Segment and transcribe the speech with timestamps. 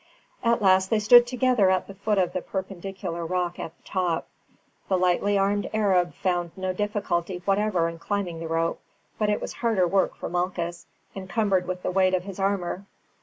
[0.43, 4.27] At last they stood together at the foot of the perpendicular rock at the top.
[4.89, 8.81] The lightly armed Arab found no difficulty whatever in climbing the rope;
[9.19, 12.87] but it was harder work for Malchus, encumbered with the weight of his armour.